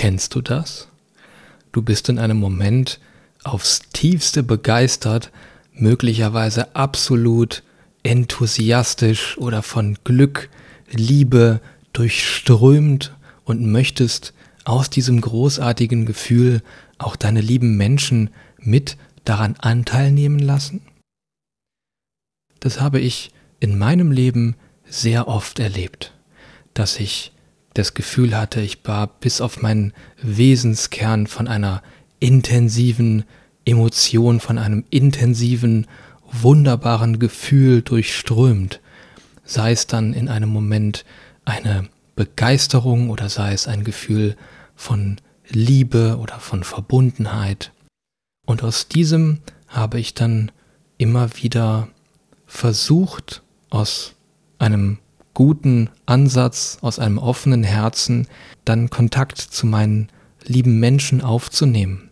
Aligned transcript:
Kennst 0.00 0.34
du 0.34 0.40
das? 0.40 0.88
Du 1.72 1.82
bist 1.82 2.08
in 2.08 2.18
einem 2.18 2.38
Moment 2.38 3.00
aufs 3.44 3.80
tiefste 3.92 4.42
begeistert, 4.42 5.30
möglicherweise 5.74 6.74
absolut 6.74 7.62
enthusiastisch 8.02 9.36
oder 9.36 9.62
von 9.62 9.98
Glück, 10.02 10.48
Liebe 10.90 11.60
durchströmt 11.92 13.14
und 13.44 13.70
möchtest 13.70 14.32
aus 14.64 14.88
diesem 14.88 15.20
großartigen 15.20 16.06
Gefühl 16.06 16.62
auch 16.96 17.14
deine 17.14 17.42
lieben 17.42 17.76
Menschen 17.76 18.30
mit 18.56 18.96
daran 19.26 19.56
Anteil 19.58 20.12
nehmen 20.12 20.38
lassen? 20.38 20.80
Das 22.58 22.80
habe 22.80 23.00
ich 23.00 23.32
in 23.58 23.76
meinem 23.76 24.12
Leben 24.12 24.56
sehr 24.88 25.28
oft 25.28 25.58
erlebt, 25.58 26.14
dass 26.72 26.98
ich 26.98 27.32
das 27.74 27.94
Gefühl 27.94 28.36
hatte, 28.36 28.60
ich 28.60 28.78
war 28.84 29.06
bis 29.06 29.40
auf 29.40 29.62
meinen 29.62 29.92
Wesenskern 30.22 31.26
von 31.26 31.48
einer 31.48 31.82
intensiven 32.18 33.24
Emotion, 33.64 34.40
von 34.40 34.58
einem 34.58 34.84
intensiven, 34.90 35.86
wunderbaren 36.32 37.18
Gefühl 37.18 37.82
durchströmt, 37.82 38.80
sei 39.44 39.72
es 39.72 39.86
dann 39.86 40.12
in 40.12 40.28
einem 40.28 40.48
Moment 40.48 41.04
eine 41.44 41.88
Begeisterung 42.16 43.10
oder 43.10 43.28
sei 43.28 43.52
es 43.52 43.66
ein 43.66 43.84
Gefühl 43.84 44.36
von 44.74 45.16
Liebe 45.48 46.18
oder 46.18 46.38
von 46.38 46.64
Verbundenheit. 46.64 47.72
Und 48.46 48.62
aus 48.62 48.88
diesem 48.88 49.38
habe 49.68 50.00
ich 50.00 50.14
dann 50.14 50.52
immer 50.98 51.36
wieder 51.36 51.88
versucht, 52.46 53.42
aus 53.70 54.14
einem 54.58 54.98
guten 55.34 55.90
Ansatz, 56.06 56.78
aus 56.80 56.98
einem 56.98 57.18
offenen 57.18 57.64
Herzen, 57.64 58.26
dann 58.64 58.90
Kontakt 58.90 59.38
zu 59.38 59.66
meinen 59.66 60.08
lieben 60.44 60.80
Menschen 60.80 61.20
aufzunehmen. 61.20 62.10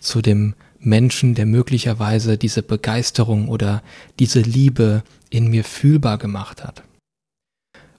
Zu 0.00 0.20
dem 0.20 0.54
Menschen, 0.80 1.34
der 1.34 1.46
möglicherweise 1.46 2.36
diese 2.36 2.62
Begeisterung 2.62 3.48
oder 3.48 3.82
diese 4.18 4.40
Liebe 4.40 5.04
in 5.30 5.48
mir 5.48 5.64
fühlbar 5.64 6.18
gemacht 6.18 6.64
hat. 6.64 6.82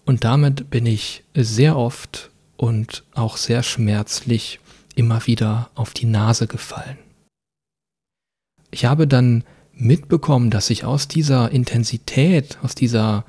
Und 0.05 0.23
damit 0.23 0.69
bin 0.69 0.85
ich 0.85 1.23
sehr 1.33 1.77
oft 1.77 2.29
und 2.57 3.03
auch 3.13 3.37
sehr 3.37 3.63
schmerzlich 3.63 4.59
immer 4.95 5.25
wieder 5.27 5.69
auf 5.75 5.93
die 5.93 6.05
Nase 6.05 6.47
gefallen. 6.47 6.97
Ich 8.69 8.85
habe 8.85 9.07
dann 9.07 9.43
mitbekommen, 9.73 10.49
dass 10.49 10.69
ich 10.69 10.83
aus 10.83 11.07
dieser 11.07 11.51
Intensität, 11.51 12.57
aus 12.61 12.75
dieser 12.75 13.25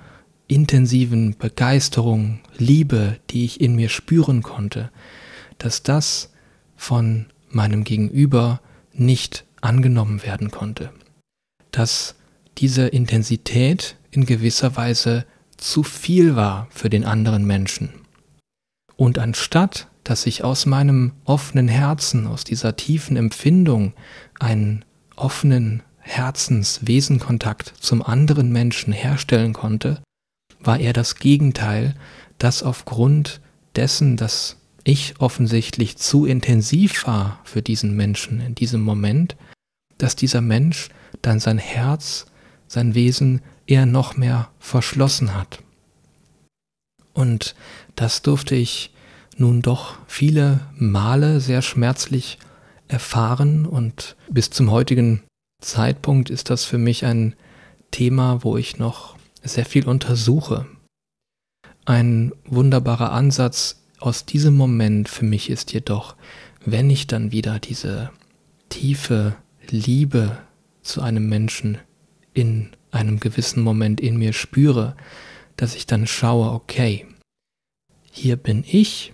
intensiven 0.49 1.37
Begeisterung, 1.39 2.41
Liebe, 2.59 3.19
die 3.31 3.45
ich 3.45 3.61
in 3.61 3.75
mir 3.75 3.89
spüren 3.89 4.43
konnte, 4.43 4.91
dass 5.59 5.83
das 5.83 6.33
von 6.77 7.27
meinem 7.51 7.85
Gegenüber 7.85 8.61
nicht 8.93 9.45
angenommen 9.61 10.23
werden 10.23 10.51
konnte. 10.51 10.91
Dass 11.71 12.15
diese 12.59 12.87
Intensität 12.87 13.97
in 14.11 14.27
gewisser 14.27 14.77
Weise 14.77 15.25
zu 15.57 15.83
viel 15.83 16.37
war 16.37 16.69
für 16.71 16.91
den 16.91 17.05
anderen 17.05 17.47
Menschen. 17.47 17.91
Und 18.97 19.19
anstatt, 19.19 19.89
dass 20.05 20.27
ich 20.27 20.45
aus 20.45 20.67
meinem 20.67 21.13
offenen 21.25 21.69
Herzen, 21.69 22.27
aus 22.27 22.45
dieser 22.45 22.77
tiefen 22.77 23.17
Empfindung 23.17 23.95
einen 24.39 24.85
offenen 25.17 25.83
Herzenswesenkontakt 25.99 27.73
zum 27.81 28.03
anderen 28.03 28.53
Menschen 28.53 28.93
herstellen 28.93 29.55
konnte, 29.55 30.03
war 30.67 30.81
er 30.81 30.93
das 30.93 31.17
Gegenteil, 31.17 31.95
das 32.39 32.63
aufgrund 32.63 33.41
dessen, 33.77 34.17
dass 34.17 34.57
ich 34.85 35.15
offensichtlich 35.19 35.97
zu 35.97 36.27
intensiv 36.27 37.07
war 37.07 37.41
für 37.45 37.63
diesen 37.63 37.97
Menschen 37.97 38.41
in 38.41 38.55
diesem 38.55 38.83
Moment, 38.83 39.37
dass 39.99 40.17
dieser 40.17 40.41
Mensch 40.41 40.91
dann 41.23 41.41
sein 41.41 41.59
Herz, 41.59 42.27
sein 42.69 42.95
Wesen 42.95 43.41
eher 43.67 43.87
noch 43.87 44.17
mehr 44.17 44.51
verschlossen 44.59 45.35
hat. 45.35 45.61
Und 47.15 47.55
das 47.97 48.23
durfte 48.23 48.55
ich 48.55 48.93
nun 49.37 49.63
doch 49.63 49.97
viele 50.07 50.61
Male 50.77 51.41
sehr 51.41 51.63
schmerzlich 51.63 52.39
erfahren 52.89 53.67
und 53.67 54.17
bis 54.31 54.51
zum 54.51 54.71
heutigen 54.71 55.23
Zeitpunkt 55.63 56.29
ist 56.29 56.51
das 56.51 56.65
für 56.65 56.79
mich 56.79 57.05
ein 57.05 57.35
Thema, 57.91 58.45
wo 58.45 58.57
ich 58.57 58.79
noch 58.79 59.17
sehr 59.45 59.65
viel 59.65 59.87
untersuche. 59.87 60.67
Ein 61.85 62.33
wunderbarer 62.47 63.13
Ansatz 63.13 63.85
aus 64.01 64.25
diesem 64.25 64.57
Moment 64.57 65.09
für 65.09 65.25
mich 65.25 65.51
ist 65.51 65.73
jedoch, 65.73 66.17
wenn 66.65 66.91
ich 66.91 67.07
dann 67.07 67.31
wieder 67.31 67.59
diese 67.59 68.11
tiefe 68.71 69.37
Liebe 69.69 70.39
zu 70.83 71.03
einem 71.03 71.29
Menschen 71.29 71.79
in 72.33 72.71
einem 72.91 73.21
gewissen 73.21 73.63
Moment 73.63 74.01
in 74.01 74.17
mir 74.17 74.33
spüre, 74.33 74.97
dass 75.57 75.75
ich 75.75 75.87
dann 75.87 76.07
schaue, 76.07 76.51
okay, 76.51 77.07
hier 78.11 78.37
bin 78.37 78.65
ich, 78.67 79.13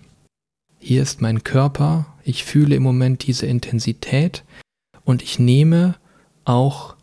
hier 0.79 1.01
ist 1.01 1.21
mein 1.21 1.43
Körper, 1.43 2.17
ich 2.23 2.43
fühle 2.43 2.75
im 2.75 2.83
Moment 2.83 3.25
diese 3.27 3.45
Intensität 3.45 4.43
und 5.03 5.21
ich 5.21 5.39
nehme 5.39 5.95
auch 6.45 6.95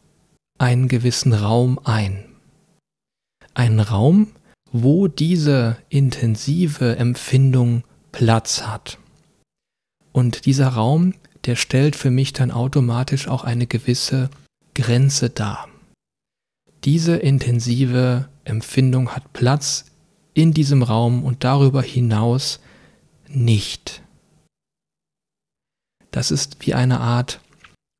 einen 0.58 0.88
gewissen 0.88 1.32
Raum 1.32 1.78
ein. 1.84 2.27
Einen 3.58 3.80
Raum, 3.80 4.28
wo 4.70 5.08
diese 5.08 5.78
intensive 5.88 6.94
Empfindung 6.94 7.82
Platz 8.12 8.62
hat. 8.62 8.98
Und 10.12 10.46
dieser 10.46 10.68
Raum, 10.68 11.14
der 11.44 11.56
stellt 11.56 11.96
für 11.96 12.12
mich 12.12 12.32
dann 12.32 12.52
automatisch 12.52 13.26
auch 13.26 13.42
eine 13.42 13.66
gewisse 13.66 14.30
Grenze 14.76 15.30
dar. 15.30 15.68
Diese 16.84 17.16
intensive 17.16 18.28
Empfindung 18.44 19.10
hat 19.10 19.32
Platz 19.32 19.86
in 20.34 20.54
diesem 20.54 20.84
Raum 20.84 21.24
und 21.24 21.42
darüber 21.42 21.82
hinaus 21.82 22.60
nicht. 23.26 24.02
Das 26.12 26.30
ist 26.30 26.64
wie 26.64 26.74
eine 26.74 27.00
Art 27.00 27.40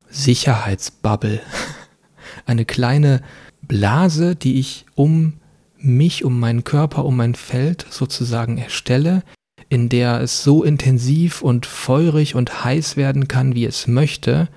Sicherheitsbubble. 0.07 1.41
Eine 2.45 2.63
kleine 2.63 3.21
Blase, 3.61 4.35
die 4.35 4.59
ich 4.59 4.85
um 4.95 5.33
mich, 5.79 6.23
um 6.23 6.39
meinen 6.39 6.63
Körper, 6.63 7.05
um 7.05 7.17
mein 7.17 7.35
Feld 7.35 7.85
sozusagen 7.89 8.57
erstelle, 8.57 9.23
in 9.69 9.89
der 9.89 10.21
es 10.21 10.43
so 10.43 10.63
intensiv 10.63 11.41
und 11.41 11.65
feurig 11.65 12.35
und 12.35 12.63
heiß 12.63 12.97
werden 12.97 13.27
kann, 13.27 13.55
wie 13.55 13.65
es 13.65 13.87
möchte. 13.87 14.49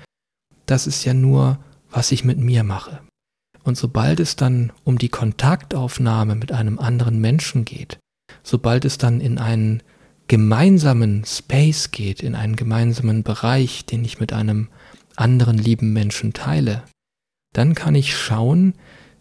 Das 0.67 0.87
ist 0.87 1.05
ja 1.05 1.15
nur, 1.15 1.59
was 1.91 2.13
ich 2.13 2.25
mit 2.25 2.39
mir 2.39 2.65
mache. 2.65 3.01
Und 3.65 3.77
sobald 3.77 4.21
es 4.21 4.37
dann 4.37 4.73
um 4.85 4.99
die 4.99 5.09
Kontaktaufnahme 5.09 6.35
mit 6.35 6.51
einem 6.51 6.79
anderen 6.79 7.21
Menschen 7.21 7.65
geht, 7.65 7.99
sobald 8.43 8.85
es 8.85 8.99
dann 8.99 9.21
in 9.21 9.39
einen 9.39 9.83
gemeinsamen 10.29 11.25
Space 11.25 11.91
geht, 11.91 12.23
in 12.23 12.35
einen 12.35 12.57
gemeinsamen 12.57 13.23
Bereich, 13.23 13.85
den 13.85 14.05
ich 14.05 14.19
mit 14.19 14.33
einem 14.33 14.69
anderen 15.17 15.59
lieben 15.59 15.93
Menschen 15.93 16.33
teile, 16.33 16.83
dann 17.53 17.75
kann 17.75 17.95
ich 17.95 18.17
schauen, 18.17 18.75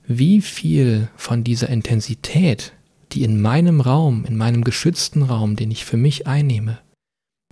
wie 0.06 0.41
viel 0.41 1.09
von 1.16 1.44
dieser 1.44 1.69
Intensität, 1.69 2.73
die 3.12 3.23
in 3.23 3.41
meinem 3.41 3.81
Raum, 3.81 4.25
in 4.25 4.38
meinem 4.38 4.63
geschützten 4.63 5.23
Raum, 5.23 5.56
den 5.56 5.72
ich 5.72 5.85
für 5.85 5.97
mich 5.97 6.28
einnehme, 6.28 6.79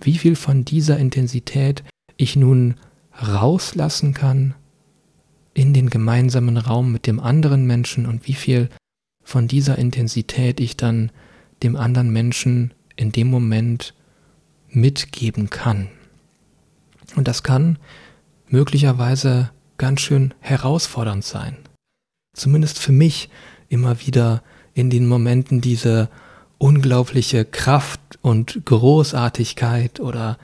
wie 0.02 0.18
viel 0.18 0.36
von 0.36 0.64
dieser 0.64 0.98
Intensität 0.98 1.84
ich 2.16 2.36
nun 2.36 2.76
rauslassen 3.20 4.14
kann 4.14 4.54
in 5.54 5.74
den 5.74 5.90
gemeinsamen 5.90 6.56
Raum 6.56 6.92
mit 6.92 7.06
dem 7.06 7.20
anderen 7.20 7.66
Menschen 7.66 8.06
und 8.06 8.26
wie 8.26 8.34
viel 8.34 8.68
von 9.22 9.48
dieser 9.48 9.78
Intensität 9.78 10.60
ich 10.60 10.76
dann 10.76 11.12
dem 11.62 11.76
anderen 11.76 12.10
Menschen 12.10 12.72
in 12.96 13.12
dem 13.12 13.28
Moment 13.28 13.94
mitgeben 14.68 15.50
kann. 15.50 15.88
Und 17.16 17.28
das 17.28 17.42
kann 17.42 17.78
möglicherweise 18.48 19.50
ganz 19.78 20.00
schön 20.00 20.34
herausfordernd 20.40 21.24
sein. 21.24 21.56
Zumindest 22.40 22.78
für 22.78 22.92
mich 22.92 23.28
immer 23.68 24.00
wieder 24.00 24.42
in 24.72 24.88
den 24.88 25.06
Momenten 25.06 25.60
diese 25.60 26.08
unglaubliche 26.56 27.44
Kraft 27.44 28.00
und 28.22 28.64
Großartigkeit 28.64 30.00
oder 30.00 30.38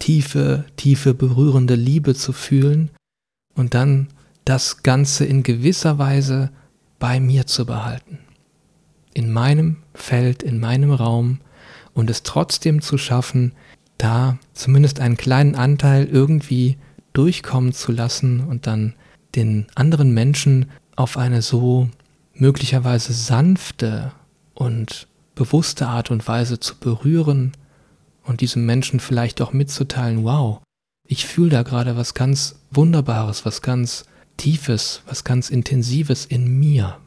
tiefe, 0.00 0.64
tiefe 0.74 1.14
berührende 1.14 1.76
Liebe 1.76 2.16
zu 2.16 2.32
fühlen 2.32 2.90
und 3.54 3.74
dann 3.74 4.08
das 4.44 4.82
Ganze 4.82 5.24
in 5.24 5.44
gewisser 5.44 5.98
Weise 5.98 6.50
bei 6.98 7.20
mir 7.20 7.46
zu 7.46 7.64
behalten. 7.64 8.18
In 9.14 9.32
meinem 9.32 9.76
Feld, 9.94 10.42
in 10.42 10.58
meinem 10.58 10.90
Raum 10.90 11.38
und 11.94 12.10
es 12.10 12.24
trotzdem 12.24 12.82
zu 12.82 12.98
schaffen, 12.98 13.52
da 13.98 14.36
zumindest 14.52 14.98
einen 14.98 15.16
kleinen 15.16 15.54
Anteil 15.54 16.06
irgendwie 16.06 16.76
durchkommen 17.12 17.72
zu 17.72 17.92
lassen 17.92 18.40
und 18.40 18.66
dann 18.66 18.94
den 19.36 19.68
anderen 19.76 20.12
Menschen 20.12 20.66
auf 20.96 21.16
eine 21.16 21.42
so 21.42 21.88
möglicherweise 22.34 23.12
sanfte 23.12 24.12
und 24.54 25.06
bewusste 25.34 25.86
Art 25.86 26.10
und 26.10 26.26
Weise 26.26 26.58
zu 26.58 26.76
berühren 26.76 27.52
und 28.24 28.40
diesem 28.40 28.66
Menschen 28.66 29.00
vielleicht 29.00 29.40
auch 29.40 29.52
mitzuteilen, 29.52 30.24
wow, 30.24 30.60
ich 31.06 31.26
fühle 31.26 31.50
da 31.50 31.62
gerade 31.62 31.96
was 31.96 32.14
ganz 32.14 32.56
Wunderbares, 32.70 33.44
was 33.44 33.62
ganz 33.62 34.06
Tiefes, 34.36 35.02
was 35.06 35.24
ganz 35.24 35.50
Intensives 35.50 36.26
in 36.26 36.58
mir. 36.58 36.98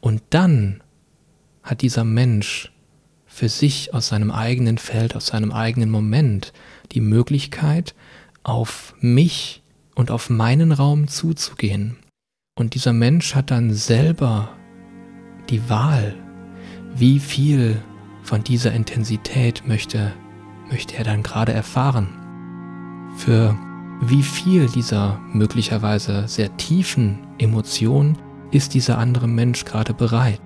Und 0.00 0.22
dann 0.30 0.82
hat 1.62 1.80
dieser 1.82 2.04
Mensch 2.04 2.72
für 3.26 3.48
sich 3.48 3.94
aus 3.94 4.08
seinem 4.08 4.30
eigenen 4.30 4.76
Feld, 4.76 5.16
aus 5.16 5.28
seinem 5.28 5.52
eigenen 5.52 5.90
Moment 5.90 6.52
die 6.92 7.00
Möglichkeit, 7.00 7.94
auf 8.42 8.94
mich 9.00 9.62
und 9.94 10.10
auf 10.10 10.28
meinen 10.28 10.72
Raum 10.72 11.08
zuzugehen. 11.08 11.96
Und 12.54 12.74
dieser 12.74 12.92
Mensch 12.92 13.34
hat 13.34 13.50
dann 13.50 13.72
selber 13.72 14.50
die 15.48 15.70
Wahl, 15.70 16.14
wie 16.94 17.18
viel 17.18 17.82
von 18.22 18.44
dieser 18.44 18.72
Intensität 18.72 19.66
möchte, 19.66 20.12
möchte 20.70 20.96
er 20.96 21.04
dann 21.04 21.22
gerade 21.22 21.52
erfahren. 21.52 22.08
Für 23.16 23.58
wie 24.02 24.22
viel 24.22 24.66
dieser 24.66 25.18
möglicherweise 25.32 26.28
sehr 26.28 26.54
tiefen 26.58 27.26
Emotion 27.38 28.18
ist 28.50 28.74
dieser 28.74 28.98
andere 28.98 29.28
Mensch 29.28 29.64
gerade 29.64 29.94
bereit. 29.94 30.40